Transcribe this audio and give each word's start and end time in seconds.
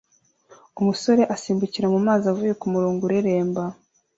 Umusore 0.79 1.21
asimbukira 1.35 1.87
mumazi 1.93 2.25
avuye 2.31 2.53
kumurongo 2.61 3.01
ureremba 3.09 3.61